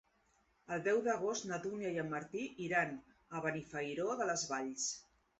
El 0.75 0.79
deu 0.85 0.99
d'agost 1.07 1.43
na 1.49 1.59
Dúnia 1.65 1.91
i 1.97 1.99
en 2.03 2.09
Martí 2.13 2.45
iran 2.67 2.95
a 3.37 3.43
Benifairó 3.43 4.07
de 4.23 4.27
les 4.31 4.47
Valls. 4.53 4.87